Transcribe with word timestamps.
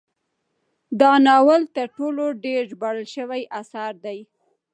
دا 0.99 1.11
ناول 1.25 1.61
تر 1.75 1.87
ټولو 1.97 2.25
ډیر 2.45 2.61
ژباړل 2.71 3.05
شوی 3.15 3.41
اثر 3.61 3.91
دی. 4.05 4.19